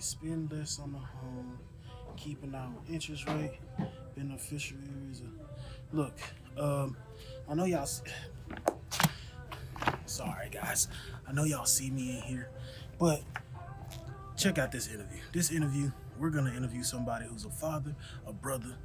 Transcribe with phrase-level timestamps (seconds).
[0.00, 1.58] spend less on the home,
[2.16, 3.58] keeping our interest rate,
[4.16, 5.22] beneficiaries.
[5.92, 6.18] Look,
[6.58, 6.96] um,
[7.48, 7.88] I know y'all.
[10.06, 10.88] Sorry, guys.
[11.28, 12.50] I know y'all see me in here,
[12.98, 13.22] but
[14.36, 15.20] check out this interview.
[15.32, 17.94] This interview, we're gonna interview somebody who's a father,
[18.26, 18.76] a brother,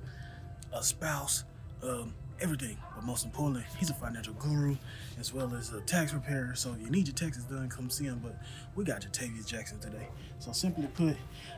[0.74, 1.44] a spouse,
[1.82, 2.78] um, everything.
[2.96, 4.76] But most importantly, he's a financial guru
[5.20, 6.56] as well as a tax preparer.
[6.56, 8.20] So if you need your taxes done, come see him.
[8.24, 8.38] But
[8.76, 10.08] we got Jatavious Jackson today.
[10.40, 11.16] So simply put,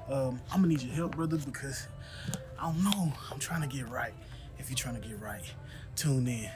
[0.10, 1.88] um, I'm gonna need your help, brother, because
[2.60, 3.14] I don't know.
[3.32, 4.14] I'm trying to get right.
[4.58, 5.44] If you're trying to get right,
[5.96, 6.50] tune in.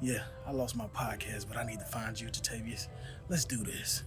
[0.00, 2.88] Yeah, I lost my podcast, but I need to find you, Jatavius.
[3.28, 4.02] Let's do this.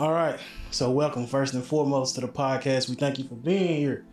[0.00, 0.40] All right.
[0.70, 2.88] So, welcome first and foremost to the podcast.
[2.88, 4.06] We thank you for being here.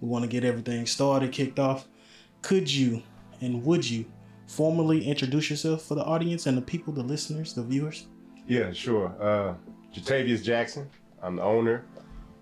[0.00, 1.86] We want to get everything started, kicked off.
[2.42, 3.04] Could you
[3.40, 4.06] and would you
[4.48, 8.08] formally introduce yourself for the audience and the people, the listeners, the viewers?
[8.48, 9.14] Yeah, sure.
[9.20, 9.54] Uh,
[9.94, 10.90] Jatavious Jackson.
[11.22, 11.84] I'm the owner,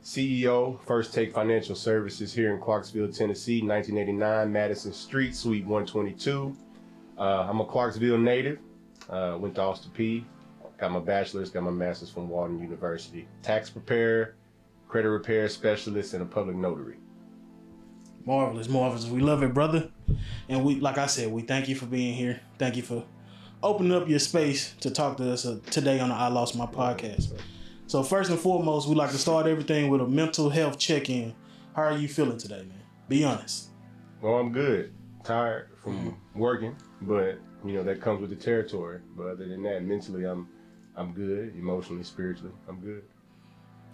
[0.02, 6.56] CEO, First Take Financial Services here in Clarksville, Tennessee, 1989 Madison Street, Suite 122.
[7.18, 8.60] Uh, I'm a Clarksville native.
[9.10, 10.24] Uh, went to Austin Peay.
[10.78, 13.26] Got my bachelor's, got my master's from Walden University.
[13.42, 14.36] Tax preparer,
[14.86, 16.96] credit repair specialist, and a public notary.
[18.24, 19.06] Marvelous, marvelous.
[19.06, 19.90] We love it, brother.
[20.48, 22.40] And we, like I said, we thank you for being here.
[22.58, 23.04] Thank you for
[23.62, 26.66] opening up your space to talk to us uh, today on the I Lost My
[26.66, 27.32] podcast.
[27.88, 31.34] So first and foremost, we like to start everything with a mental health check-in.
[31.74, 32.82] How are you feeling today, man?
[33.08, 33.70] Be honest.
[34.20, 34.92] Well, I'm good.
[35.24, 39.00] Tired from working, but you know that comes with the territory.
[39.16, 40.48] But other than that, mentally, I'm
[40.98, 41.54] I'm good.
[41.54, 43.04] Emotionally, spiritually, I'm good.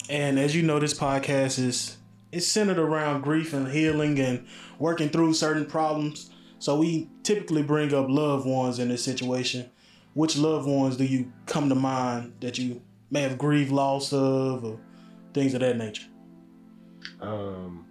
[0.08, 1.98] And as you know, this podcast is
[2.33, 4.46] it's centered around grief and healing and
[4.78, 6.30] working through certain problems.
[6.58, 9.70] So we typically bring up loved ones in this situation.
[10.14, 12.80] Which loved ones do you come to mind that you
[13.11, 14.80] may have grieved loss of or
[15.34, 16.06] things of that nature?
[17.20, 17.84] Um,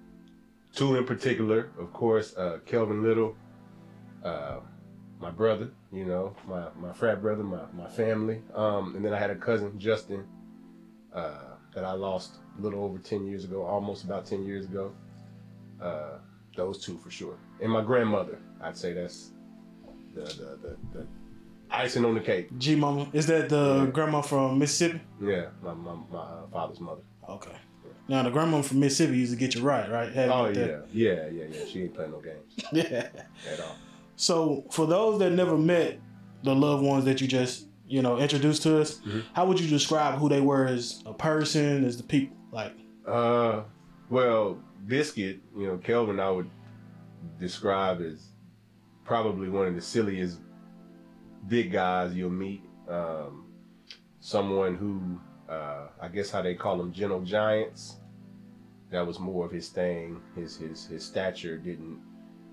[0.74, 3.36] two in particular, of course, uh, Kelvin Little,
[4.24, 4.62] uh,
[5.20, 8.42] my brother, you know, my, my frat brother, my, my family.
[8.56, 10.26] Um, and then I had a cousin, Justin,
[11.14, 14.92] uh, that I lost a little over 10 years ago, almost about 10 years ago.
[15.82, 16.18] Uh,
[16.56, 17.38] those two for sure.
[17.62, 19.32] And my grandmother, I'd say that's
[20.16, 21.08] the, the, the, the
[21.72, 22.50] icing on the cake.
[22.58, 23.92] G Mama, is that the Yeah.
[23.92, 25.02] grandma from Mississippi?
[25.22, 27.02] Yeah, my, my, my uh, father's mother.
[27.30, 27.52] Okay.
[28.08, 30.10] Now the grandma from Mississippi used to get you right, right?
[30.30, 31.66] Oh, yeah, that- yeah, yeah, yeah.
[31.66, 33.08] She ain't playing no games yeah.
[33.52, 33.76] at all.
[34.16, 36.00] So, for those that never met
[36.44, 39.24] the loved ones that you just, you know, introduced to us, Mhm.
[39.34, 42.38] how would you describe who they were as a person, as the people?
[42.52, 42.74] Like,
[43.08, 43.64] Uh,
[44.10, 44.58] well,
[44.88, 46.50] Biscuit, you know, Kelvin, I would
[47.40, 48.30] describe as
[49.04, 50.40] probably one of the silliest
[51.48, 52.62] big guys you'll meet.
[52.88, 53.46] Um,
[54.20, 55.20] someone who,
[55.52, 57.98] uh, I guess how they call them, gentle giants.
[58.92, 60.22] That was more of his thing.
[60.36, 62.00] His his his stature didn't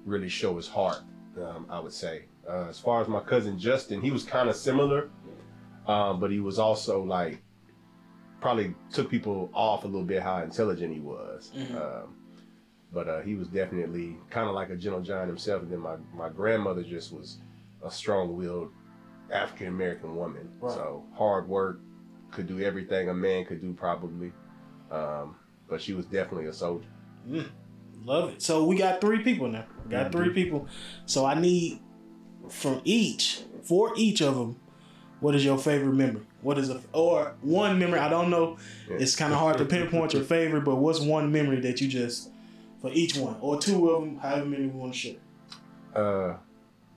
[0.07, 1.03] really show his heart.
[1.37, 2.25] Um, I would say.
[2.49, 5.11] Uh, as far as my cousin Justin, he was kind of similar,
[5.87, 7.41] um, but he was also like
[8.41, 11.53] probably took people off a little bit how intelligent he was.
[11.55, 11.77] Mhm.
[11.77, 12.17] Um,
[12.93, 15.63] but uh, he was definitely kind of like a gentle giant himself.
[15.63, 17.39] And then my, my grandmother just was
[17.85, 18.73] a strong willed
[19.31, 20.49] African American woman.
[20.61, 20.73] Right.
[20.75, 21.81] So hard work,
[22.33, 24.33] could do everything a man could do probably.
[24.91, 25.37] Um,
[25.69, 26.89] but she was definitely a soldier.
[27.29, 27.47] mm,
[28.05, 28.43] love it.
[28.43, 29.65] So, we got three people now.
[29.89, 30.69] Got three people.
[31.07, 31.81] So, I need
[32.49, 34.59] from each, for each of them,
[35.21, 36.23] what is your favorite memory?
[36.41, 37.99] What is a, or one memory?
[37.99, 38.57] I don't know.
[38.89, 42.31] It's kind of hard to pinpoint your favorite, but what's one memory that you just,
[42.81, 45.17] for each one, or two of them, however many we want to share?
[45.95, 46.37] Uh,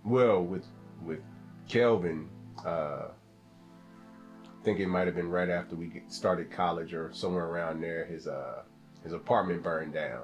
[0.05, 0.65] well, with
[1.03, 1.19] with
[1.67, 2.29] Kelvin,
[2.65, 7.81] uh, I think it might have been right after we started college or somewhere around
[7.81, 8.05] there.
[8.05, 8.61] His uh
[9.03, 10.21] his apartment burned down,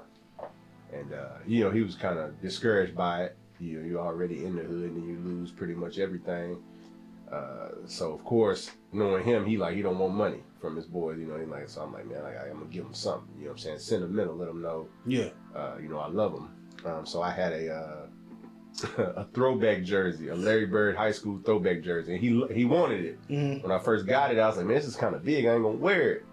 [0.92, 3.36] and uh, you know he was kind of discouraged by it.
[3.58, 6.62] You you're already in the hood and you lose pretty much everything.
[7.30, 11.18] Uh, so of course, knowing him, he like he don't want money from his boys.
[11.18, 13.28] You know, he like so I'm like man, I, I'm gonna give him something.
[13.38, 13.78] You know what I'm saying?
[13.78, 15.28] Sentimental, let him know Yeah.
[15.54, 16.48] uh, you know, I love him.
[16.84, 18.06] Um, so I had a uh,
[19.16, 22.14] a throwback jersey, a Larry Bird High School throwback jersey.
[22.14, 23.18] And he he wanted it.
[23.28, 25.44] hmm When I first got it, I was like, man, this is kind of big.
[25.46, 26.26] I ain't gonna wear it.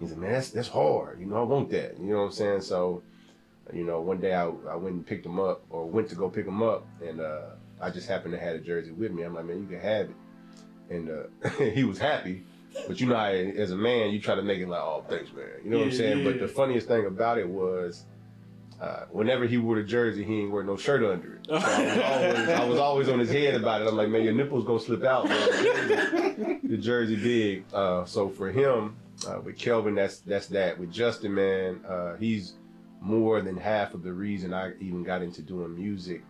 [0.00, 1.18] He said, man, that's that's hard.
[1.20, 1.98] You know, I want that.
[1.98, 2.60] You know what I'm saying?
[2.62, 3.02] So,
[3.72, 6.28] you know, one day I, I went and picked him up, or went to go
[6.28, 7.50] pick him up, and uh,
[7.80, 9.22] I just happened to have a jersey with me.
[9.22, 10.16] I'm like, man, you can have it.
[10.90, 12.44] And uh, he was happy.
[12.86, 15.32] But you know, how, as a man, you try to make it like, oh, thanks,
[15.32, 15.46] man.
[15.64, 16.18] You know what I'm saying?
[16.18, 16.24] yeah.
[16.24, 18.04] But the funniest thing about it was,
[18.80, 21.46] uh, whenever he wore the jersey, he ain't wear no shirt under it.
[21.46, 23.88] So I, was always, I was always on his head about it.
[23.88, 25.28] I'm like, man, your nipples gonna slip out.
[25.28, 25.38] Man.
[25.38, 27.64] The, jersey, the jersey big.
[27.72, 30.78] Uh, so for him, uh, with Kelvin, that's that's that.
[30.78, 32.54] With Justin, man, uh, he's
[33.00, 36.22] more than half of the reason I even got into doing music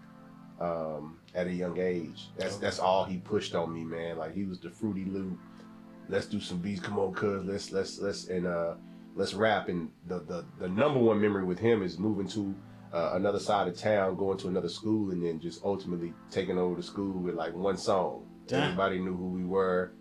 [0.61, 2.29] um, at a young age.
[2.37, 4.19] That's that's all he pushed on me, man.
[4.19, 5.39] Like he was the fruity loop.
[6.09, 6.81] Let's do some beats.
[6.81, 8.75] Come on, cuz let's let's let's and uh
[9.15, 9.69] let's rap.
[9.69, 12.55] And the the, the number one memory with him is moving to
[12.93, 16.77] uh, another side of town, going to another school, and then just ultimately taking over
[16.77, 18.27] the school with like one song.
[18.47, 18.63] Damn.
[18.63, 19.93] Everybody knew who we were.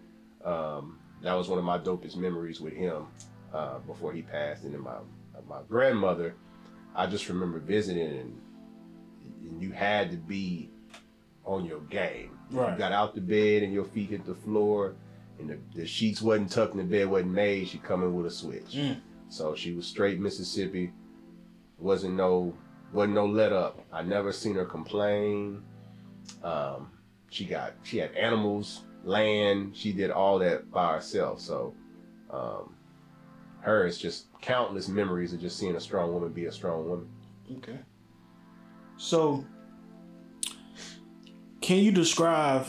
[0.43, 3.07] Um, that was one of my dopest memories with him
[3.53, 4.63] uh, before he passed.
[4.63, 4.97] And then my
[5.47, 6.35] my grandmother,
[6.97, 8.41] I just remember visiting, and,
[9.43, 10.71] and you had to be
[11.45, 12.37] on your game.
[12.49, 12.73] Right.
[12.73, 14.95] You got out the bed and your feet hit the floor,
[15.39, 17.67] and the, the sheets wasn't tucked and the bed wasn't made.
[17.67, 18.73] She come in with a switch.
[18.73, 18.99] Mm.
[19.29, 20.91] So she was straight Mississippi.
[21.77, 22.55] Wasn't no
[22.93, 23.79] wasn't no let up.
[23.91, 25.61] I never seen her complain.
[26.43, 26.89] Um,
[27.29, 29.75] she got she had animals, land.
[29.75, 31.41] She did all that by herself.
[31.41, 31.75] So
[32.31, 32.73] um,
[33.61, 37.09] her is just countless memories of just seeing a strong woman be a strong woman.
[37.57, 37.79] Okay.
[38.97, 39.45] So,
[41.61, 42.67] can you describe?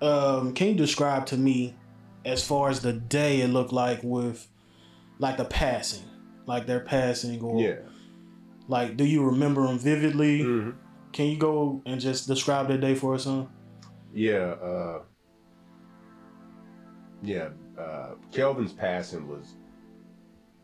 [0.00, 1.74] Um, can you describe to me,
[2.24, 4.46] as far as the day it looked like with,
[5.18, 6.04] like the passing,
[6.46, 7.76] like their passing, or Yeah.
[8.68, 10.42] like, do you remember them vividly?
[10.42, 10.70] hmm
[11.12, 13.48] Can you go and just describe that day for us, son?
[14.12, 15.02] Yeah, uh,
[17.22, 17.48] yeah.
[17.78, 19.54] Uh, Kelvin's passing was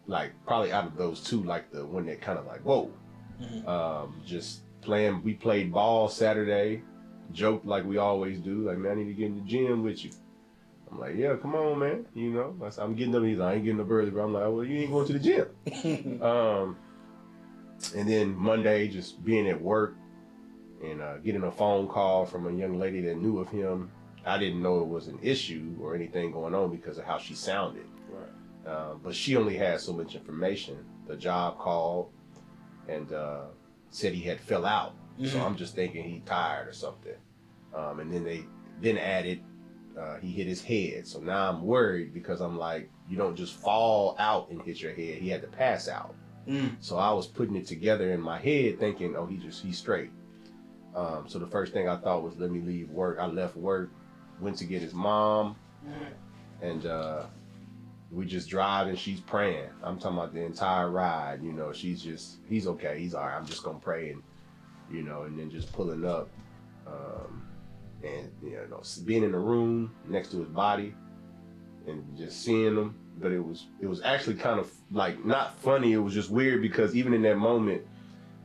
[0.07, 2.91] like probably out of those two, like the one that kind of like whoa.
[3.41, 3.67] Mhm.
[3.67, 5.23] Um, just playing.
[5.23, 6.83] We played ball Saturday.
[7.33, 8.63] Joked like we always do.
[8.69, 10.11] Like man, I need to get in the gym with you.
[10.91, 12.05] I'm like, yeah, come on, man.
[12.15, 13.23] You know, I'm getting up.
[13.23, 15.13] He's like, I ain't getting up early, but I'm like, well, you ain't going to
[15.15, 16.21] the gym.
[16.23, 16.77] Um,
[17.97, 19.97] and then Monday, just being at work
[20.85, 23.91] and uh, getting a phone call from a young lady that knew of him.
[24.25, 27.35] I didn't know it was an issue or anything going on because of how she
[27.35, 27.87] sounded.
[28.11, 28.71] right.
[28.71, 30.79] Uh, but she only had so much information.
[31.09, 32.13] The job called
[32.89, 33.47] and uh,
[33.91, 34.95] said he had fell out.
[35.25, 35.45] So Mhm.
[35.45, 37.17] I'm just thinking he tired or something.
[37.75, 38.45] Um, and then they
[38.81, 39.43] then added
[39.99, 41.07] uh, he hit his head.
[41.07, 44.93] So now I'm worried because I'm like, you don't just fall out and hit your
[44.95, 45.19] head.
[45.19, 46.15] He had to pass out.
[46.49, 46.77] Mm.
[46.81, 50.11] So I was putting it together in my head, thinking, oh, he just he's straight.
[50.95, 53.19] Um, so the first thing I thought was, let me leave work.
[53.21, 53.91] I left work,
[54.43, 55.57] went to get his mom,
[56.61, 57.23] and uh,
[58.11, 59.69] we just drive and she's praying.
[59.83, 61.43] I'm talking about the entire ride.
[61.43, 62.99] You know, she's just he's okay.
[62.99, 63.37] He's all right.
[63.37, 64.23] I'm just gonna pray and
[64.91, 66.29] you know, and then just pulling up,
[66.87, 67.43] um,
[68.03, 70.95] and you know, being in the room next to his body,
[71.87, 72.97] and just seeing him.
[73.19, 75.93] But it was it was actually kind of like not funny.
[75.93, 77.83] It was just weird because even in that moment,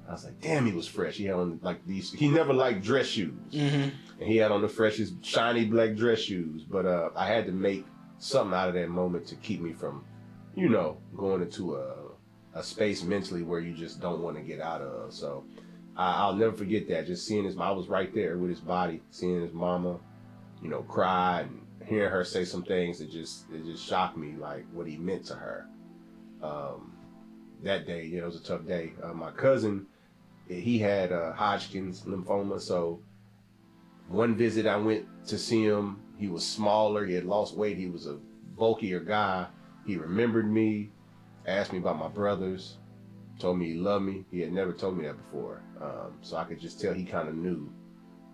[0.08, 1.16] I was like, damn, he was fresh.
[1.16, 2.12] He had on like these.
[2.14, 3.90] He never liked dress shoes Mm-hmm.
[4.20, 6.64] And he had on the freshest shiny black dress shoes.
[6.64, 7.86] But uh, I had to make
[8.20, 10.04] something out of that moment to keep me from,
[10.56, 12.08] you know, going into a
[12.58, 15.14] a space mentally where you just don't want to get out of.
[15.14, 15.46] So
[15.96, 17.06] I, I'll never forget that.
[17.06, 20.00] Just seeing his, I was right there with his body, seeing his mama,
[20.62, 24.36] you know, cry and hearing her say some things that just it just shocked me,
[24.36, 25.68] like what he meant to her.
[26.42, 26.94] Um,
[27.64, 28.94] that day, you know, it was a tough day.
[29.04, 29.86] Uh, my cousin,
[30.48, 33.02] he had uh, Hodgkin's lymphoma, so
[34.10, 36.00] one visit I went to see him.
[36.18, 37.06] He was smaller.
[37.06, 37.78] He had lost weight.
[37.78, 38.18] He was a
[38.58, 39.48] bulkier guy.
[39.86, 40.92] He remembered me,
[41.46, 42.78] asked me about my brothers,
[43.40, 44.26] told me he loved me.
[44.32, 45.62] He had never told me that before.
[45.82, 47.72] Um, so I could just tell he kind of knew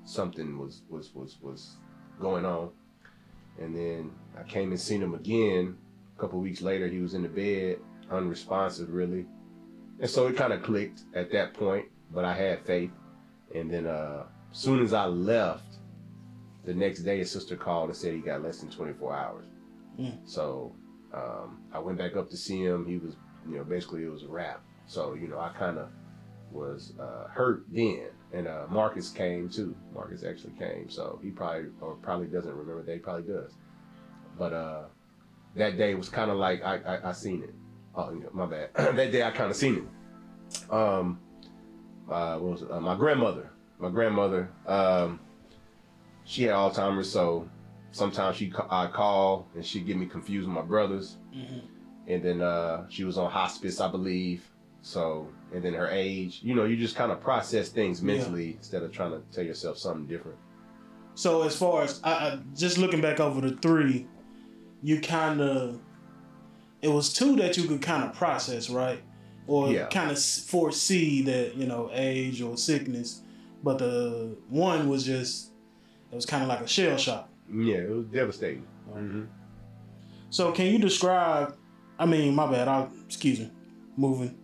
[0.06, 1.76] something was, was, was, was
[2.20, 2.70] going on.
[3.60, 5.78] And then I came and seen him again.
[6.18, 7.78] A couple weeks later, he was in the bed,
[8.10, 9.26] unresponsive, really.
[10.00, 12.92] And so it kind of clicked at that point, but I had faith.
[13.54, 15.76] And then uh, soon as I left,
[16.64, 19.46] the next day his sister called and said he got less than 24 hours.
[20.00, 20.18] Mm.
[20.26, 20.74] So
[21.14, 22.86] um, I went back up to see him.
[22.86, 23.16] He was,
[23.50, 24.62] you know, basically it was a wrap.
[24.86, 25.90] So, you know, I kind of
[26.52, 28.08] was uh, hurt then.
[28.32, 29.76] And uh, Marcus came too.
[29.94, 30.90] Marcus actually came.
[30.90, 32.94] So he probably, or probably doesn't remember that.
[32.94, 33.54] He probably does.
[34.38, 34.84] But uh,
[35.56, 37.54] that day was kind of like, I, I, I seen it.
[37.96, 38.70] Oh, you know, my bad.
[38.76, 40.72] that day I kind of seen it.
[40.72, 41.20] Um,
[42.10, 42.72] uh, was it?
[42.72, 43.50] Uh, my grandmother.
[43.84, 45.20] My grandmother, um,
[46.24, 47.50] she had Alzheimer's, so
[47.92, 51.18] sometimes she I call and she'd get me confused with my brothers.
[51.36, 51.60] Mm-hmm.
[52.08, 54.50] And then uh, she was on hospice, I believe.
[54.84, 58.08] So, and then her age, you know, you just kind of process things Yeah.
[58.08, 60.38] mentally instead of trying to tell yourself something different.
[61.16, 64.08] So as far as I, I just looking back over the three,
[64.82, 65.82] you kind of
[66.82, 69.02] it was two that you could kind of process, right?
[69.46, 69.88] or Yeah.
[69.88, 73.23] kind of foresee that you know age or sickness,
[73.64, 75.52] but the one was just
[76.12, 77.30] it was kind of like a shell shock.
[77.52, 78.68] Yeah, it was devastating.
[78.88, 79.24] hmm
[80.30, 81.56] So can you describe?
[81.98, 82.68] I mean, my bad.
[82.68, 83.52] I excuse me,
[83.98, 84.38] moving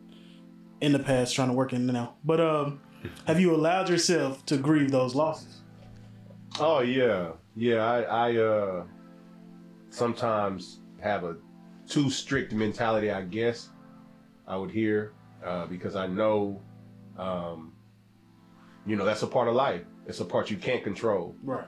[0.81, 2.15] in the past, trying to work in the now.
[2.23, 2.81] But um,
[3.27, 5.61] have you allowed yourself to grieve those losses?
[6.59, 7.85] Oh yeah, yeah.
[7.85, 8.83] I, I uh,
[9.89, 11.35] sometimes have a
[11.87, 13.11] too strict mentality.
[13.11, 13.69] I guess
[14.47, 16.61] I would hear uh, because I know,
[17.17, 17.73] um,
[18.89, 19.83] you know, that's a part of life.
[20.07, 21.35] It's a part you can't control.
[21.43, 21.67] Right.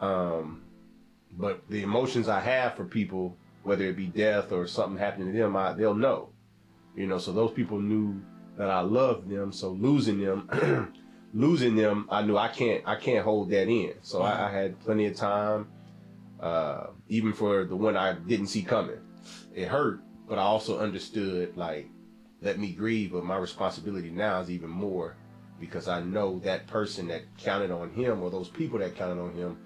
[0.00, 0.62] Um,
[1.32, 5.38] but the emotions I have for people, whether it be death or something happening to
[5.38, 6.30] them, I, they'll know.
[6.96, 8.22] You know, so those people knew
[8.56, 9.52] that I loved them.
[9.52, 10.94] So losing them,
[11.34, 13.94] losing them, I knew I can't, I can't hold that in.
[14.00, 15.68] So I, I had plenty of time,
[16.40, 18.98] uh, even for the one I didn't see coming.
[19.54, 21.90] It hurt, but I also understood like,
[22.40, 23.12] let me grieve.
[23.12, 25.16] But my responsibility now is even more
[25.62, 29.32] because I know that person that counted on him or those people that counted on
[29.32, 29.56] him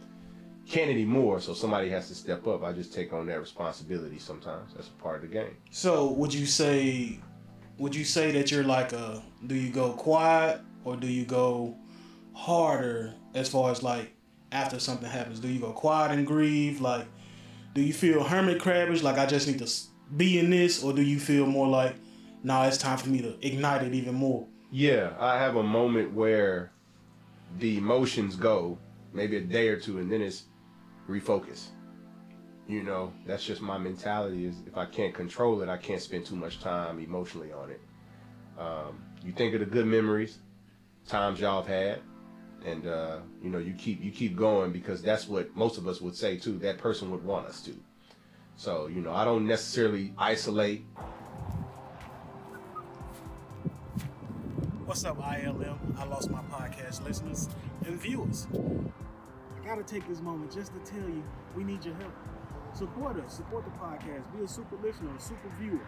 [0.69, 1.41] can't anymore.
[1.41, 2.63] So somebody has to step up.
[2.63, 4.75] I just take on that responsibility sometimes.
[4.75, 5.57] That's a part of the game.
[5.71, 7.19] So would you say,
[7.79, 9.23] would you say that you're like a?
[9.47, 11.75] Do you go quiet or do you go
[12.35, 14.15] harder as far as like
[14.53, 15.41] after something happens?
[15.41, 16.83] Do you go quiet and grieve?
[16.83, 17.07] Like,
[17.75, 19.03] do you feel hermit crabbish?
[19.03, 19.73] Like I just need to
[20.15, 21.97] be in this, or do you feel more like,
[22.43, 24.47] nah, it's time for me to ignite it even more?
[24.77, 26.71] Yeah, I have a moment where
[27.61, 28.77] the emotions go,
[29.15, 30.45] maybe a day or two, and then it's
[31.09, 31.69] refocus.
[32.69, 34.45] You know, that's just my mentality.
[34.45, 37.81] Is if I can't control it, I can't spend too much time emotionally on it.
[38.59, 40.41] Um, you think of the good memories,
[41.09, 42.01] times y'all have had,
[42.67, 46.03] and uh, you know you keep you keep going because that's what most of us
[46.03, 46.59] would say too.
[46.59, 47.75] That person would want us to.
[48.57, 50.85] So you know, I don't necessarily isolate
[54.97, 55.99] What's up, ILM?
[55.99, 57.51] I lost my podcast listeners
[57.85, 58.49] and viewers.
[58.55, 61.23] I gotta take this moment just to tell you
[61.55, 62.15] we need your help.
[62.73, 65.87] Support us, support the podcast, be a super listener, a super viewer.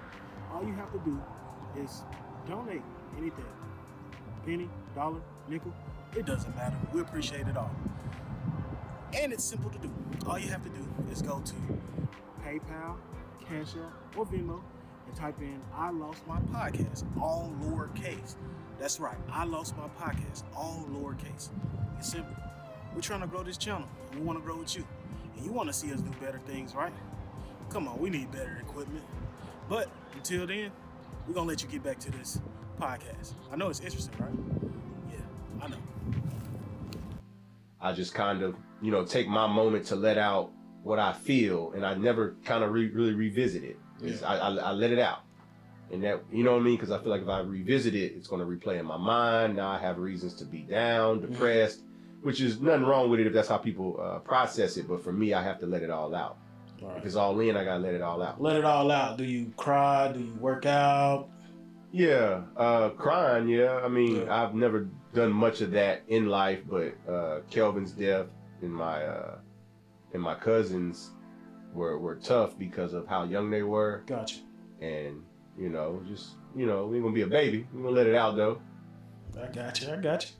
[0.52, 1.18] All you have to do
[1.82, 2.02] is
[2.46, 2.82] donate
[3.16, 3.46] anything
[4.44, 5.72] penny, dollar, nickel.
[6.14, 6.76] It doesn't matter.
[6.92, 7.74] We appreciate it all.
[9.14, 9.90] And it's simple to do.
[10.26, 11.54] All you have to do is go to
[12.44, 12.96] PayPal,
[13.40, 14.60] Cash App, or Venmo
[15.06, 18.36] and type in I Lost My Podcast, all lowercase.
[18.78, 21.48] That's right, I Lost My Podcast, all lowercase.
[21.98, 22.32] It's simple.
[22.94, 23.88] We're trying to grow this channel.
[24.12, 24.84] and We want to grow with you.
[25.36, 26.92] And you want to see us do better things, right?
[27.70, 29.04] Come on, we need better equipment.
[29.68, 30.70] But until then,
[31.26, 32.40] we're going to let you get back to this
[32.80, 33.34] podcast.
[33.52, 35.12] I know it's interesting, right?
[35.12, 35.76] Yeah, I know.
[37.80, 40.50] I just kind of, you know, take my moment to let out
[40.82, 43.76] what I feel, and I never kind of re- really revisit it.
[44.02, 45.20] It's- I, I, I let it out,
[45.90, 46.76] and that, you know what I mean?
[46.76, 49.56] Because I feel like if I revisit it, it's going to replay in my mind.
[49.56, 51.82] Now I have reasons to be down, depressed,
[52.22, 54.86] which is nothing wrong with it if that's how people uh, process it.
[54.88, 56.36] But for me, I have to let it all out.
[56.96, 58.40] If it's all in, I gotta let it all out.
[58.40, 59.16] Let it all out.
[59.18, 60.12] Do you cry?
[60.12, 61.28] Do you work out?
[61.90, 63.48] Yeah, uh, crying.
[63.48, 64.42] Yeah, I mean, Yeah.
[64.44, 68.26] I've never done much of that in life, but uh, Kelvin's death
[68.62, 69.38] and my uh,
[70.12, 71.10] and my cousins
[71.72, 74.36] were were tough because of how young they were, Gotcha.
[74.80, 75.22] and
[75.58, 77.66] you know, just you know, we ain't gonna be a baby.
[77.74, 78.60] We gonna let it out though.
[79.40, 79.92] I got you.
[79.92, 80.30] I got you.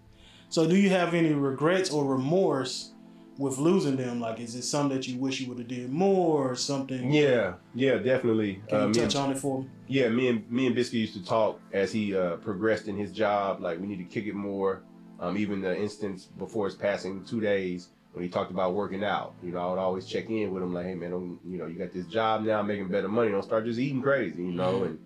[0.49, 2.93] So, do you have any regrets or remorse
[3.37, 4.19] with losing them?
[4.21, 7.13] Like, is it something that you wish you would have did more, or something?
[7.13, 8.63] Yeah, yeah, definitely.
[8.69, 9.69] Can you Uh, me touch and- on it for me?
[9.87, 13.13] Yeah, me and me and Biscuit used to talk as he uh, progressed in his
[13.13, 13.61] job.
[13.61, 14.83] Like we need to kick it more.
[15.21, 19.35] Um, even the instance before his passing, two days when he talked about working out.
[19.43, 21.67] You know, I would always check in with him, like, "Hey man, don't, you know,
[21.67, 23.31] you got this job now, making better money.
[23.31, 24.87] Don't start just eating crazy." You know, Mhm.
[24.87, 24.99] and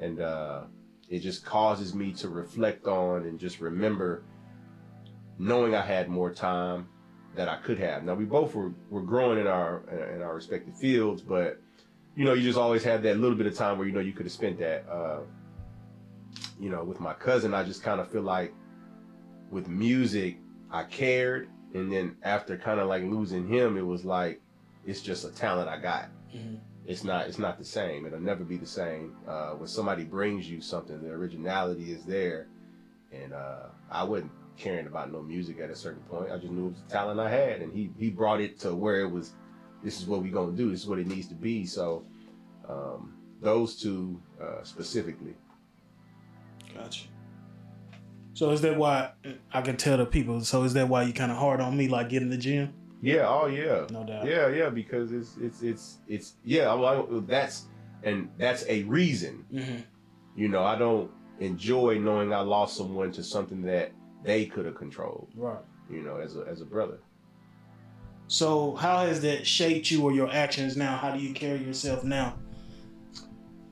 [0.00, 0.62] and uh,
[1.08, 4.22] it just causes me to reflect on and just remember
[5.38, 6.88] knowing I had more time
[7.34, 8.04] that I could have.
[8.04, 9.82] Now we both were, were growing in our
[10.14, 11.60] in our respective fields, but
[12.16, 14.12] you know, you just always had that little bit of time where you know you
[14.12, 14.84] could have spent that.
[14.90, 15.20] Uh,
[16.60, 18.52] you know, with my cousin, I just kind of feel like
[19.50, 20.38] with music,
[20.70, 24.40] I cared, and then after kind of like losing him, it was like
[24.84, 26.08] it's just a talent I got.
[26.34, 26.58] Mhm.
[26.88, 28.06] It's not it's not the same.
[28.06, 29.14] It'll never be the same.
[29.28, 32.46] Uh, when somebody brings you something, the originality is there,
[33.12, 36.32] and uh, I wasn't caring about no music at a certain point.
[36.32, 38.74] I just knew it was a talent I had, and he he brought it to
[38.74, 39.34] where it was.
[39.84, 40.70] This is what we're gonna do.
[40.70, 41.66] This is what it needs to be.
[41.66, 42.04] So
[42.66, 45.34] um, those two uh, specifically.
[46.74, 47.04] Gotcha.
[48.32, 49.10] So, is that why
[49.52, 50.40] I can tell the people?
[50.42, 52.72] So, is that why you kind of hard on me, like getting the gym?
[53.00, 53.28] Yeah.
[53.28, 53.86] Oh yeah.
[53.90, 54.26] No doubt.
[54.26, 54.48] Yeah.
[54.48, 54.70] Yeah.
[54.70, 56.72] Because it's it's it's it's yeah.
[56.74, 57.64] Well, I- that's
[58.02, 59.44] and that's a reason.
[59.50, 59.80] hmm
[60.40, 63.92] You know, I don't enjoy knowing I lost someone to something that
[64.24, 65.28] they could have controlled.
[65.36, 65.58] Right.
[65.90, 66.98] You know, as a as a brother.
[68.26, 70.96] So how has that shaped you or your actions now?
[70.96, 72.36] How do you carry yourself now?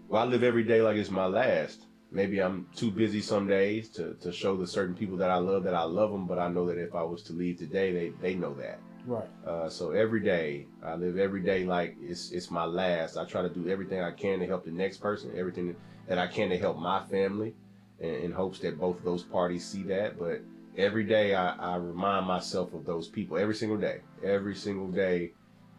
[0.09, 1.83] Well, I live every day like it's my last.
[2.13, 5.65] Maybe I'm too busy some days to, to show the certain people that I love
[5.65, 8.09] that I love them, but I know that if I was to leave today, they,
[8.23, 8.79] they know that.
[9.07, 9.29] Right.
[9.47, 13.17] Uh, so every day, I live every day like it's it's my last.
[13.17, 15.77] I try to do everything I can to help the next person, everything
[16.09, 17.55] that I can to help my family,
[18.01, 20.19] in, in hopes that both of those parties see that.
[20.19, 20.41] But
[20.77, 23.39] every day, I, I remind myself of those people.
[23.39, 25.33] Every single day, every single day,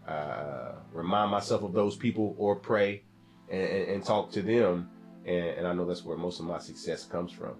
[0.07, 3.03] uh, remind myself of those people or pray
[3.49, 4.89] and, and, and talk to them.
[5.25, 7.55] And, and I know that's where most of my success comes from.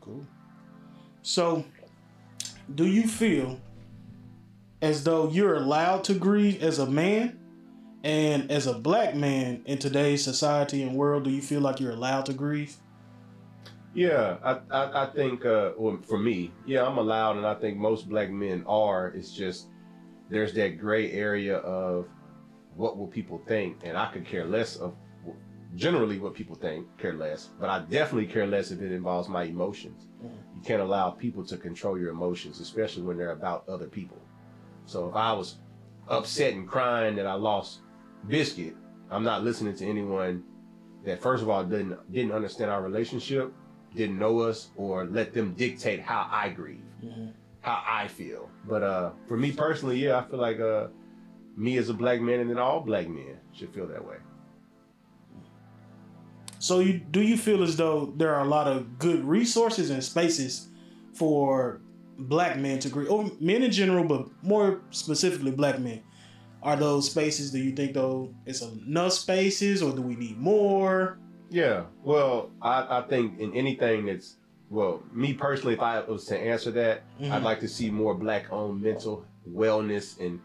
[0.00, 0.24] Cool.
[1.22, 1.64] So,
[2.76, 3.60] do you feel
[4.82, 7.38] as though you're allowed to grieve as a man
[8.02, 11.24] and as a black man in today's society and world?
[11.24, 12.76] Do you feel like you're allowed to grieve?
[13.94, 17.76] Yeah, I, I, I think uh, well, for me, yeah, I'm allowed, and I think
[17.76, 19.08] most black men are.
[19.08, 19.68] It's just
[20.30, 22.08] there's that gray area of
[22.74, 24.94] what will people think, and I could care less of
[25.76, 29.44] generally what people think, care less, but I definitely care less if it involves my
[29.44, 30.06] emotions.
[30.22, 30.30] Mhm.
[30.56, 34.18] You can't allow people to control your emotions, especially when they're about other people.
[34.92, 35.56] So if I was
[36.06, 37.80] upset and crying that I lost
[38.28, 38.76] Biscuit,
[39.10, 40.44] I'm not listening to anyone
[41.06, 43.54] that first of all didn't didn't understand our relationship,
[43.96, 46.84] didn't know us, or let them dictate how I grieve,
[47.62, 48.50] how I feel.
[48.68, 50.88] But uh, for me personally, yeah, I feel like uh,
[51.56, 54.16] me as a black man, and then all black men should feel that way.
[56.58, 60.04] So, you do you feel as though there are a lot of good resources and
[60.04, 60.68] spaces
[61.14, 61.80] for
[62.28, 66.02] black men to grieve, or men in general, but more specifically black men?
[66.62, 67.50] Are those spaces?
[67.50, 71.18] Do you think though it's enough spaces, or do we need more?
[71.50, 74.36] Yeah, well, I, I think in anything that's
[74.70, 77.42] well, me personally, if I was to answer that, I'd Mhm.
[77.42, 80.40] like to see more black-owned mental wellness and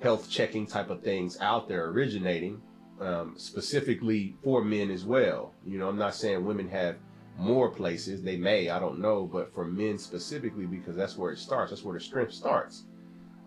[0.00, 2.60] health checking type of things out there originating,
[3.00, 5.54] um, specifically for men as well.
[5.66, 6.96] You know, I'm not saying women have
[7.36, 11.38] more places; they may, I don't know, but for men specifically, because that's where it
[11.38, 11.70] starts.
[11.70, 12.84] That's where the strength starts,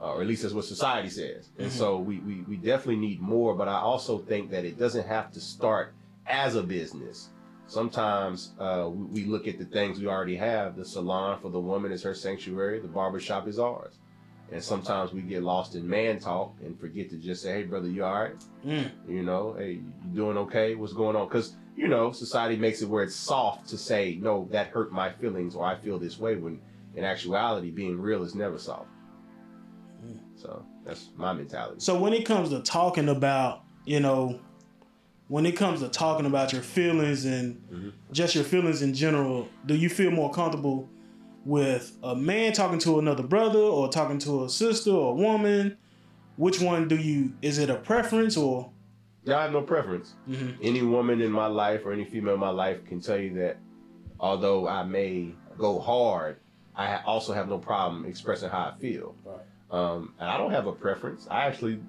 [0.02, 1.50] uh, or at least that's what society says.
[1.58, 1.76] And Mhm.
[1.76, 3.56] so we, we we definitely need more.
[3.56, 5.93] But I also think that it doesn't have to start
[6.26, 7.30] as a business.
[7.67, 10.76] Sometimes uh, we, we look at the things we already have.
[10.78, 12.80] The salon for the woman is her sanctuary.
[12.80, 14.00] The barber shop is ours.
[14.51, 17.89] And sometimes we get lost in man talk and forget to just say, "Hey, brother,
[17.89, 18.36] you all right?
[18.65, 18.91] Mm.
[19.07, 20.75] You know, hey, you doing okay?
[20.75, 24.47] What's going on?" Because you know, society makes it where it's soft to say, "No,
[24.51, 26.60] that hurt my feelings," or "I feel this way." When
[26.95, 28.88] in actuality, being real is never soft.
[30.03, 30.19] Mm.
[30.36, 31.79] So that's my mentality.
[31.79, 34.39] So when it comes to talking about, you know,
[35.27, 37.91] when it comes to talking about your feelings and Mhm.
[38.12, 40.88] just your feelings in general, do you feel more comfortable
[41.47, 45.77] with a man talking to another brother or talking to a sister or a woman?
[46.36, 47.33] Which one do you?
[47.41, 48.69] Is it a preference or?
[49.23, 50.13] Yeah, I have no preference.
[50.29, 50.57] Mhm.
[50.62, 53.57] any woman in my life or any female in my life can tell you that
[54.19, 56.38] although I may go hard,
[56.75, 59.15] I also have no problem expressing how I feel.
[59.25, 59.39] Right.
[59.71, 61.27] Um, and I don't have a preference.
[61.31, 61.79] I actually,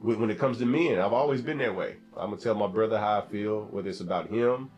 [0.00, 1.96] when when it comes to men, I've always been that way.
[2.16, 4.70] I'm gonna tell my brother how I feel, whether it's about him,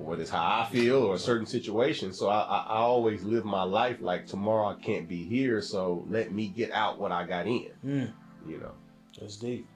[0.00, 2.12] or whether it's how I feel, or a certain situation.
[2.12, 6.04] So I, I, I always live my life like tomorrow I can't be here, so
[6.08, 7.70] let me get out what I got in.
[7.84, 8.12] Mm,
[8.48, 8.72] You know.
[9.20, 9.66] that's deep.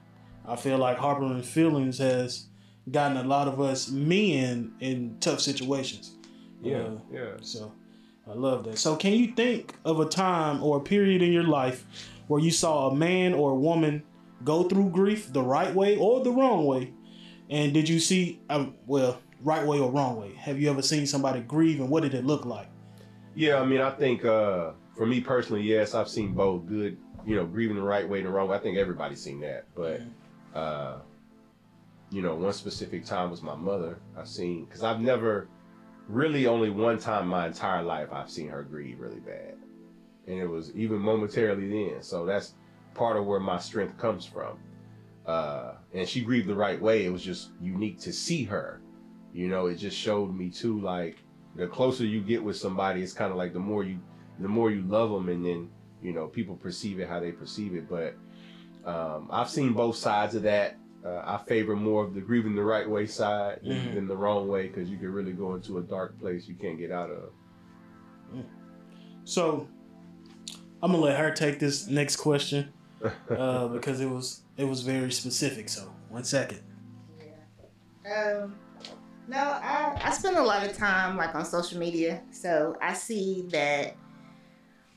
[0.47, 2.47] I feel like harboring feelings has
[2.91, 6.15] gotten a lot of us men in tough situations.
[6.63, 7.31] Uh, yeah.
[7.41, 7.71] So
[8.29, 8.77] I love that.
[8.77, 11.85] So can you think of a time or a period in your life
[12.27, 14.03] where you saw a man or a woman
[14.43, 16.93] go through grief the right way or the wrong way?
[17.49, 20.33] And did you see um, well, right way or wrong way?
[20.33, 22.67] Have you ever seen somebody grieve and what did it look like?
[23.35, 27.35] Yeah, I mean, I think uh, for me personally, yes, I've seen both good, you
[27.35, 28.57] know, grieving the right way and the wrong way.
[28.57, 29.65] I think everybody's seen that.
[29.75, 30.01] But,
[30.59, 30.97] uh,
[32.09, 33.99] you know, one specific time was my mother.
[34.17, 35.47] I've seen, because I've never,
[36.07, 39.55] really only one time my entire life I've seen her grieve really bad.
[40.27, 42.01] And it was even momentarily then.
[42.01, 42.53] So that's
[42.95, 44.57] part of where my strength comes from.
[45.27, 47.05] Uh, and she grieved the right way.
[47.05, 48.81] It was just unique to see her.
[49.35, 51.17] You know, it just showed me too, like,
[51.57, 53.99] the closer you get with somebody, it's kind of like the more you,
[54.39, 55.69] the more you love them, and then
[56.01, 57.89] you know people perceive it how they perceive it.
[57.89, 58.15] But
[58.89, 60.77] um, I've seen both sides of that.
[61.05, 63.93] Uh, I favor more of the grieving the right way side than, Mhm.
[63.95, 66.77] than the wrong way because you can really go into a dark place you can't
[66.77, 67.29] get out of.
[69.25, 69.67] So
[70.81, 72.71] I'm gonna let her take this next question
[73.29, 75.69] uh, because it was it was very specific.
[75.69, 76.61] So one second.
[78.05, 78.41] Yeah.
[78.43, 78.55] Um,
[79.27, 83.45] No, I, I spend a lot of time like on social media, so I see
[83.51, 83.95] that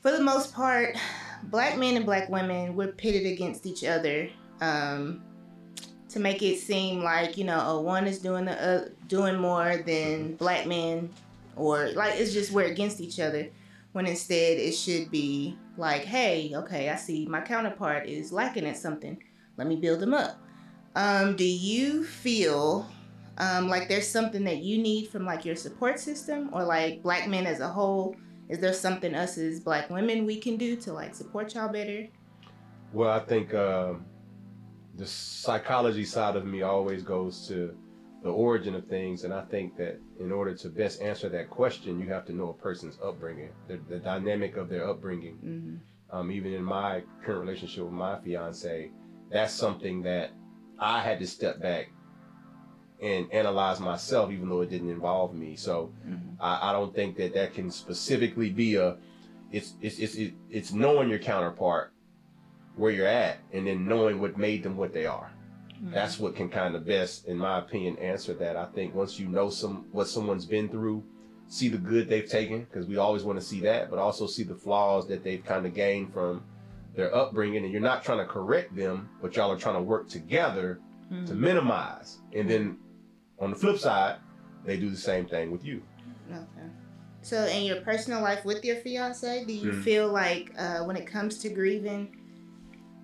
[0.01, 0.97] for the most part,
[1.43, 4.29] black men and black women we're pitted against each other
[4.61, 5.23] um,
[6.09, 9.77] to make it seem like you know, oh, one is doing the uh, doing more
[9.77, 11.09] than black men,
[11.55, 13.49] or like it's just we're against each other.
[13.93, 18.77] When instead it should be like, hey, okay, I see my counterpart is lacking at
[18.77, 19.21] something.
[19.57, 20.39] Let me build them up.
[20.95, 22.87] Um, do you feel
[23.39, 27.27] um, like there's something that you need from like your support system or like black
[27.27, 28.15] men as a whole?
[28.49, 32.07] Is there something us as black women we can do to like support y'all better?
[32.91, 34.05] Well, I think um,
[34.95, 37.75] the psychology side of me always goes to
[38.23, 41.99] the origin of things, and I think that in order to best answer that question,
[41.99, 45.37] you have to know a person's upbringing, the, the dynamic of their upbringing.
[45.37, 45.75] Mm-hmm.
[46.11, 48.91] Um, even in my current relationship with my fiance,
[49.31, 50.31] that's something that
[50.79, 51.91] I had to step back
[53.01, 55.55] and analyze myself, even though it didn't involve me.
[55.55, 56.41] So Mm-hmm.
[56.41, 58.97] I, I don't think that that can specifically be a.
[59.51, 60.15] It's it's it's
[60.49, 61.91] it's knowing your counterpart,
[62.75, 65.31] where you're at, and then knowing what made them what they are.
[65.73, 65.93] Mm-hmm.
[65.93, 68.55] That's what can kind of best, in my opinion, answer that.
[68.55, 71.03] I think once you know some what someone's been through,
[71.47, 74.43] see the good they've taken, because we always want to see that, but also see
[74.43, 76.43] the flaws that they've kind of gained from
[76.95, 80.07] their upbringing, and you're not trying to correct them, but y'all are trying to work
[80.09, 80.79] together
[81.11, 81.25] Mhm.
[81.27, 82.19] to minimize.
[82.35, 82.77] And then
[83.39, 84.17] on the flip side,
[84.63, 85.83] they do the same thing with you.
[86.29, 86.69] Okay.
[87.21, 89.83] So, in your personal life with your fiance, do you Mhm.
[89.83, 92.15] feel like uh, when it comes to grieving,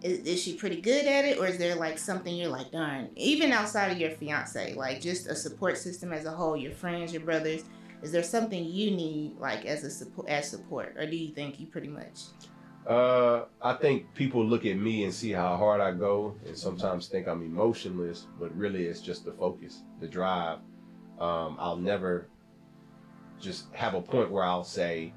[0.02, 3.12] is, is she pretty good at it, or is there like something you're like, darn,
[3.15, 7.13] even outside of your fiance, like just a support system as a whole, your friends,
[7.13, 7.63] your brothers,
[8.02, 11.60] is there something you need like as a support as support, or do you think
[11.60, 12.30] you pretty much?
[12.88, 17.08] Uh, I think people look at me and see how hard I go, and sometimes
[17.08, 20.60] think I'm emotionless, but really it's just the focus, the drive.
[21.19, 22.28] Um, I'll never
[23.39, 25.13] just have a point where I'll say,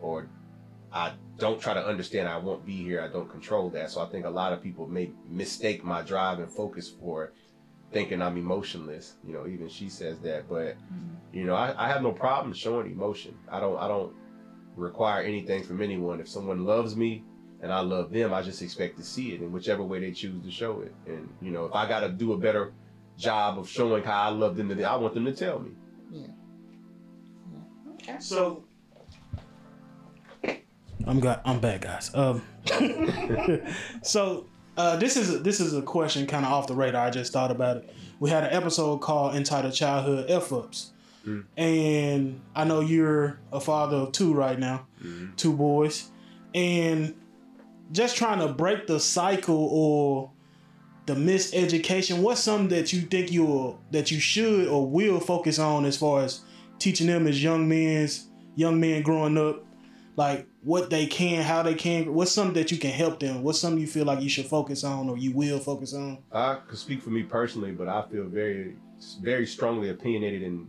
[0.00, 0.28] or
[0.92, 2.28] I don't try to understand.
[2.28, 3.00] I won't be here.
[3.00, 3.90] I don't control that.
[3.90, 7.32] So I think a lot of people may mistake my drive and focus for
[7.92, 9.14] thinking I'm emotionless.
[9.24, 10.76] You know, even she says that, but
[11.32, 13.36] you know, I, I have no problem showing emotion.
[13.48, 13.78] I don't.
[13.78, 14.12] I don't
[14.76, 16.20] require anything from anyone.
[16.20, 17.24] If someone loves me
[17.60, 20.42] and I love them, I just expect to see it in whichever way they choose
[20.44, 20.94] to show it.
[21.06, 22.72] And you know, if I got to do a better
[23.16, 25.70] job of showing how I love them, I want them to tell me.
[26.10, 26.26] Yeah,
[27.94, 28.16] okay.
[28.20, 28.64] So
[31.06, 32.10] I'm got I'm back, guys.
[32.14, 32.42] Um,
[34.02, 37.06] so uh, this is a, this is a question kind of off the radar.
[37.06, 37.94] I just thought about it.
[38.20, 40.92] We had an episode called entitled "Childhood F Ups,"
[41.26, 41.44] Mm.
[41.56, 44.86] and I know you're a father of two right now,
[45.36, 46.10] two boys,
[46.54, 47.14] and
[47.92, 50.30] just trying to break the cycle or
[51.06, 52.22] the miseducation.
[52.22, 56.22] What's something that you think you that you should or will focus on as far
[56.22, 56.40] as
[56.78, 59.64] teaching them as young men's young men growing up,
[60.16, 62.12] like what they can, how they can.
[62.12, 63.42] What's something that you can help them?
[63.42, 66.18] What's something you feel like you should focus on or you will focus on?
[66.30, 68.76] I could speak for me personally, but I feel very,
[69.20, 70.68] very strongly opinionated in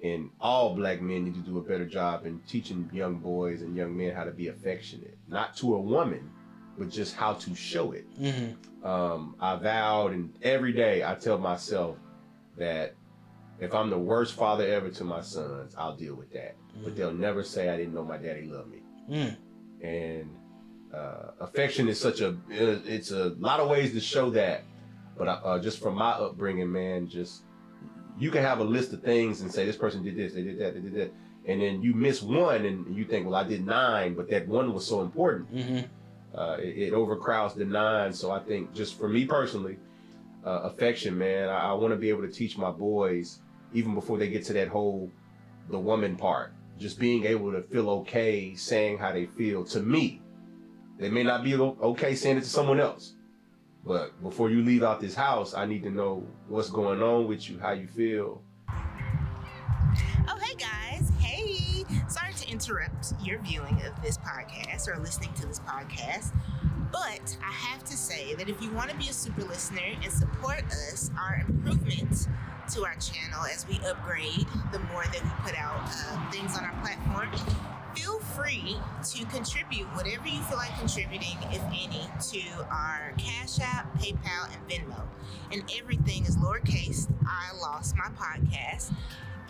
[0.00, 3.76] in all black men need to do a better job in teaching young boys and
[3.76, 6.30] young men how to be affectionate, not to a woman,
[6.78, 8.06] but just how to show it.
[8.20, 8.86] Mm-hmm.
[8.86, 11.96] um, I vowed, and every day I tell myself
[12.56, 12.94] that
[13.60, 16.54] if I'm the worst father ever to my sons, I'll deal with that.
[16.84, 18.82] But they'll never say I didn't know my daddy loved me.
[19.10, 19.36] Mm.
[19.82, 20.30] And
[20.94, 24.62] uh, affection is such a it's a lot of ways to show that.
[25.16, 27.42] But uh, just from my upbringing, man, just
[28.18, 30.58] you can have a list of things and say this person did this, they did
[30.58, 31.12] that, they did that,
[31.46, 34.72] and then you miss one, and you think, well, I did nine, but that one
[34.74, 36.38] was so important Mm-hmm.
[36.38, 38.12] uh, it, it overcrowds the nine.
[38.12, 39.78] So I think just for me personally,
[40.44, 43.40] uh, affection, man, I, I want to be able to teach my boys
[43.72, 45.10] even before they get to that whole
[45.70, 46.52] the woman part.
[46.78, 50.22] Just being able to feel okay saying how they feel to me.
[50.98, 53.14] They may not be okay saying it to someone else,
[53.84, 57.48] but before you leave out this house, I need to know what's going on with
[57.48, 58.42] you, how you feel,
[60.30, 61.10] Oh, hey guys.
[61.20, 61.84] Hey.
[62.08, 66.34] Sorry to interrupt your viewing of this podcast or listening to this podcast.
[66.92, 70.12] But I have to say that if you want to be a super listener and
[70.12, 72.28] support us, our improvement
[72.74, 76.64] to our channel as we upgrade the more that we put out uh, things on
[76.64, 77.28] our platform,
[77.94, 78.76] feel free
[79.10, 84.68] to contribute whatever you feel like contributing, if any, to our Cash App, PayPal, and
[84.68, 85.02] Venmo.
[85.52, 87.10] And everything is lowercase.
[87.26, 88.92] I lost my podcast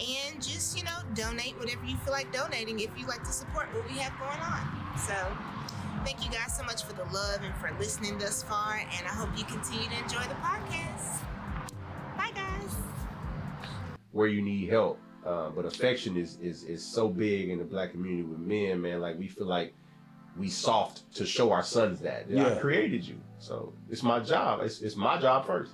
[0.01, 3.67] and just you know donate whatever you feel like donating if you like to support
[3.75, 5.13] what we have going on so
[6.05, 9.11] thank you guys so much for the love and for listening thus far and i
[9.11, 11.25] hope you continue to enjoy the podcast
[12.17, 12.77] bye guys
[14.13, 14.99] where you need help.
[15.29, 18.99] Uh, but affection is is is so big in the black community with men, man.
[19.01, 19.75] Like we feel like
[20.39, 22.59] we soft to show our sons that I Yeah.
[22.61, 24.61] created you, so it's my job.
[24.63, 25.73] It's, it's my job first.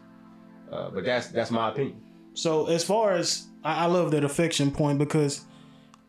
[0.72, 2.00] Uh, but that's that's my opinion.
[2.34, 5.44] So as far as I, I love that affection point because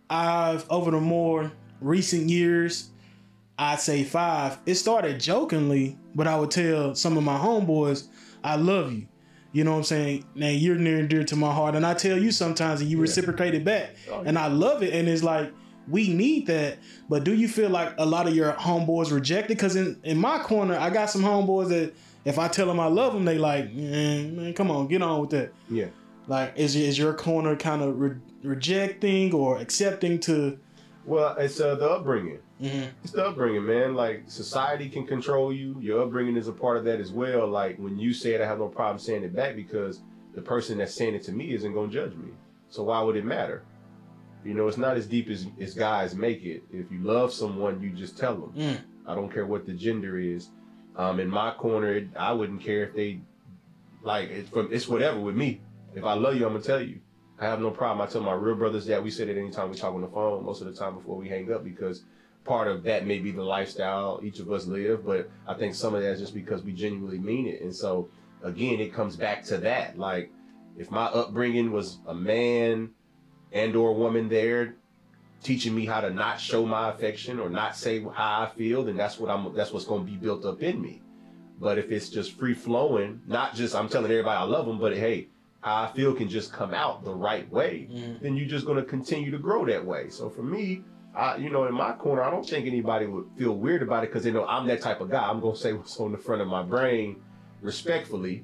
[0.09, 2.89] I've over the more recent years,
[3.59, 4.57] I'd say five.
[4.65, 8.07] It started jokingly, but I would tell some of my homeboys,
[8.43, 9.07] "I love you."
[9.55, 10.25] You know what I'm saying?
[10.35, 12.97] Now you're near and dear to my heart, and I tell you sometimes, and you
[12.99, 14.93] reciprocate it back, Oh, and I love it.
[14.93, 15.49] And it's like
[15.87, 16.77] we need that.
[17.07, 19.55] But do you feel like a lot of your homeboys reject it?
[19.55, 21.93] Because in in my corner, I got some homeboys that
[22.25, 25.21] if I tell them I love them, they like, man, man, come on, get on
[25.21, 25.53] with that.
[25.69, 25.87] Yeah.
[26.27, 30.59] Like, is is your corner kind of re- rejecting or accepting to?
[31.05, 32.39] Well, it's uh, the upbringing.
[32.61, 32.89] Mhm.
[33.03, 33.95] It's the upbringing, man.
[33.95, 35.77] Like society can control you.
[35.81, 37.47] Your upbringing is a part of that as well.
[37.47, 40.01] Like when you say it, I have no problem saying it back because
[40.33, 42.31] the person that's saying it to me isn't gonna judge me.
[42.69, 43.63] So why would it matter?
[44.45, 46.63] You know, it's not as deep as, as guys make it.
[46.71, 48.53] If you love someone, you just tell them.
[48.55, 48.77] Mm.
[49.07, 50.49] I don't care what the gender is.
[50.95, 53.19] Um, in my corner, it, I wouldn't care if they
[54.03, 55.61] like it's from it's whatever with me.
[55.93, 56.99] If I love you, I'm gonna tell you.
[57.37, 58.07] I have no problem.
[58.07, 60.45] I tell my real brothers that we say it anytime we talk on the phone,
[60.45, 62.03] most of the time before we hang up, because
[62.45, 65.93] part of that may be the lifestyle each of us live, but I think some
[65.95, 67.61] of that is just because we genuinely mean it.
[67.61, 68.07] And so
[68.43, 69.97] again, it comes back to that.
[69.97, 70.31] Like
[70.77, 72.91] if my upbringing was a man
[73.51, 74.75] and or woman there
[75.43, 78.95] teaching me how to not show my affection or not say how I feel, then
[78.95, 81.01] that's what I'm that's what's going to be built up in me.
[81.59, 84.95] But if it's just free flowing, not just I'm telling everybody I love them, but
[84.95, 85.29] hey,
[85.61, 88.19] how I feel can just come out the right way, Mhm.
[88.21, 90.09] then you're just going to continue to grow that way.
[90.09, 90.83] So for me,
[91.15, 94.09] I, you know, in my corner, I don't think anybody would feel weird about it
[94.11, 95.27] because they know I'm that type of guy.
[95.29, 97.21] I'm going to say what's on the front of my brain
[97.61, 98.43] respectfully.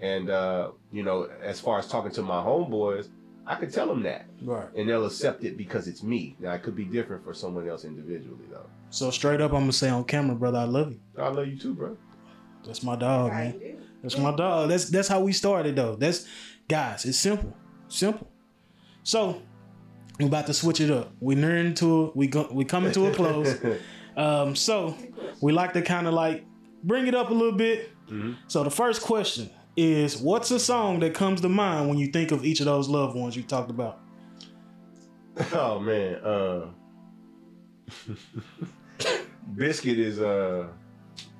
[0.00, 3.08] And, uh, you know, as far as talking to my homeboys,
[3.46, 4.68] I could tell them that Right.
[4.76, 6.36] and they'll accept it because it's me.
[6.38, 8.66] Now, it could be different for someone else individually, though.
[8.90, 11.00] So straight up, I'm gonna say on camera, brother, I love you.
[11.18, 11.96] I love you too, bro.
[12.64, 13.78] That's my dog, man.
[14.02, 14.68] That's my dog.
[14.68, 15.96] That's that's how we started though.
[15.96, 16.26] That's
[16.68, 17.56] guys, it's simple.
[17.88, 18.28] Simple.
[19.02, 19.42] So
[20.22, 21.12] we about to switch it up.
[21.20, 23.56] We nearing to we go we coming to a close.
[24.16, 24.96] um so
[25.40, 26.44] we like to kind of like
[26.84, 27.90] bring it up a little bit.
[28.08, 28.36] Mhm.
[28.48, 32.32] So the first question is what's a song that comes to mind when you think
[32.32, 34.00] of each of those loved ones you talked about?
[35.52, 36.66] oh man, uh
[39.56, 40.68] Biscuit is uh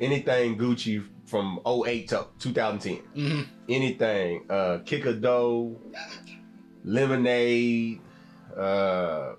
[0.01, 2.99] anything Gucci from 08 to 2010.
[3.17, 3.43] Mm-hmm.
[3.69, 4.51] Anything.
[4.51, 5.77] Uh Kick a Dough,
[6.85, 8.01] Lemonade,
[8.57, 9.35] uh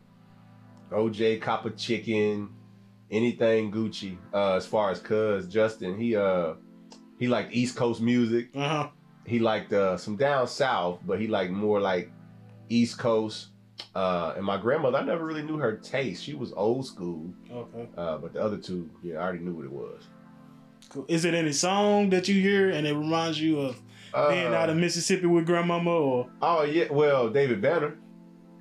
[0.91, 2.49] OJ Copper Chicken,
[3.09, 4.17] anything Gucci.
[4.33, 6.53] Uh as far as cuz Justin, he uh
[7.19, 8.49] he liked East Coast music.
[8.55, 8.89] Uh-huh.
[9.27, 12.11] he liked uh, some down south, but he liked more like
[12.69, 13.49] East Coast.
[13.95, 16.23] Uh, and my grandmother, I never really knew her taste.
[16.23, 17.87] She was old school, Okay.
[17.97, 20.01] uh, but the other two, yeah, I already knew what it was.
[20.89, 21.05] Cool.
[21.07, 23.79] Is it any song that you hear and it reminds you of
[24.13, 27.95] Uh, being out of Mississippi with grandmama or oh yeah, well, David Banner.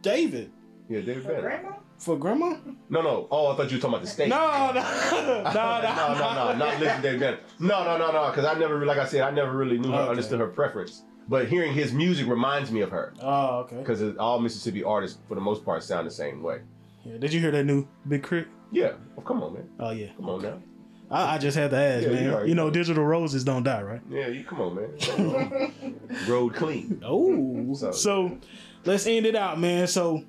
[0.02, 0.50] David
[0.88, 1.40] Yeah, David For Banner.
[1.42, 1.70] grandma?
[1.98, 2.56] for grandma?
[2.88, 3.28] No, no.
[3.30, 4.28] Oh, I thought you were talking about the state.
[4.28, 4.38] No,
[4.72, 7.38] no, no, no, no, no, no, not listen to David Banner.
[7.58, 9.98] No, no, no, no, because I never, like I said, I never really knew her,
[10.00, 10.10] Okay.
[10.10, 11.02] understood her preference.
[11.28, 13.76] But hearing his music reminds me of her Oh, okay.
[13.76, 16.60] because all Mississippi artists, for the most part, sound the same way.
[17.04, 18.48] Yeah, did you hear that new Big K.R.I.T.?
[18.72, 20.08] Yeah, well, come on, man, Oh yeah.
[20.16, 20.62] come on now.
[21.10, 22.30] I, I just had to ask, Yeah, man.
[22.32, 22.70] already You know, know.
[22.70, 24.00] digital roses don't die, right?
[24.08, 25.72] Yeah, you come on, man.
[26.28, 27.02] Road clean.
[27.04, 28.38] Oh, So- so
[28.84, 29.86] let's end it out, man.
[29.86, 30.24] So,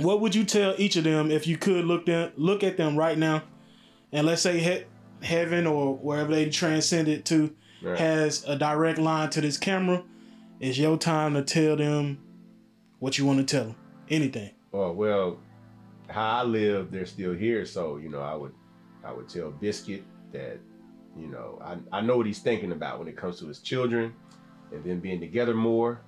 [0.00, 2.96] what would you tell each of them if you could look them look at them
[2.96, 3.42] right now,
[4.12, 4.84] and let's say he-
[5.26, 7.98] heaven or wherever they transcended to Right.
[7.98, 10.02] has a direct line to this camera?
[10.60, 12.18] It's your time to tell them
[12.98, 13.76] what you want to tell them.
[14.08, 14.50] Anything.
[14.72, 15.38] Oh well,
[16.08, 17.64] how I live, they're still here.
[17.66, 18.52] So you know, I would,
[19.04, 20.02] I would tell Biscuit
[20.32, 20.58] that,
[21.18, 24.12] you know, I I know what he's thinking about when it comes to his children,
[24.72, 26.02] and then being together more.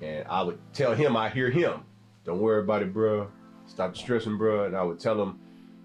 [0.00, 1.82] And I would tell him I hear him.
[2.24, 3.28] Don't worry about it, bro.
[3.66, 4.66] Stop stressing, bruh.
[4.66, 5.38] And I would tell him,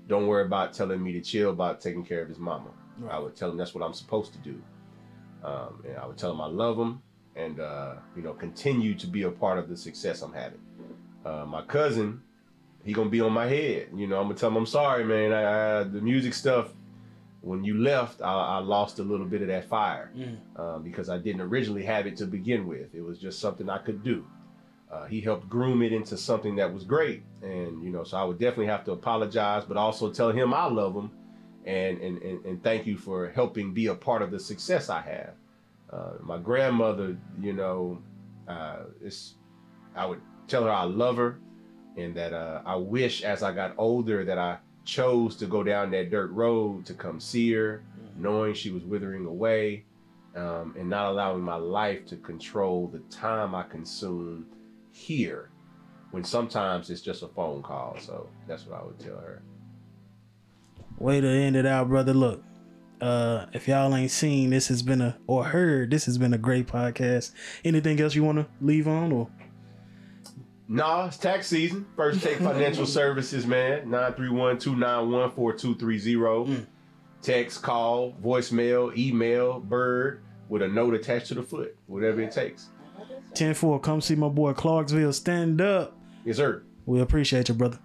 [0.07, 2.69] don't worry about telling me to chill about taking care of his mama.
[3.09, 4.61] I would tell him that's what I'm supposed to do.
[5.43, 7.01] Um, and I would tell him I love him
[7.35, 10.59] and, uh, you know, continue to be a part of the success I'm having.
[11.25, 12.21] Uh, my cousin,
[12.83, 13.89] he gonna be on my head.
[13.95, 15.31] You know, I'm gonna tell him I'm sorry, man.
[15.33, 16.73] I, I, the music stuff,
[17.43, 20.37] when you left, I, I lost a little bit of that fire Mm.
[20.55, 22.95] uh, because I didn't originally have it to begin with.
[22.95, 24.25] It was just something I could do.
[24.91, 28.23] Uh, he helped groom it into something that was great, and you know, so I
[28.23, 31.09] would definitely have to apologize, but also tell him I love him,
[31.65, 35.01] and and and, and thank you for helping be a part of the success I
[35.01, 35.33] have.
[35.91, 38.01] Uh, my grandmother, you know,
[38.47, 39.35] uh, it's
[39.95, 41.39] I would tell her I love her,
[41.97, 45.91] and that uh, I wish as I got older that I chose to go down
[45.91, 47.83] that dirt road to come see her,
[48.17, 49.85] knowing she was withering away,
[50.35, 54.45] um, and not allowing my life to control the time I consume
[54.91, 55.49] here.
[56.11, 57.97] When sometimes it's just a phone call.
[57.99, 59.41] So that's what I would tell her.
[60.99, 62.13] Way to end it out, brother.
[62.13, 62.43] Look,
[63.01, 66.37] uh, if y'all ain't seen, this has been a or heard, this has been a
[66.37, 67.31] great podcast.
[67.65, 69.29] Anything else you want to leave on or?
[70.67, 71.85] Nah, it's tax season.
[71.95, 73.87] First Take Financial Services, man.
[73.87, 76.47] 931-291-4230.
[76.47, 76.65] Mm.
[77.21, 81.75] Text, call, voicemail, email, bird with a note attached to the foot.
[81.87, 82.69] Whatever it takes.
[83.33, 85.97] 10 4, come see my boy Clarksville stand up.
[86.25, 86.63] Yes, sir.
[86.85, 87.79] We appreciate you, brother.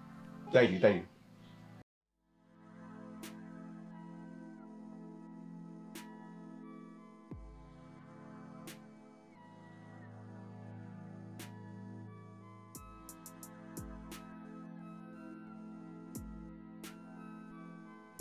[0.51, 1.03] Thank you, thank you.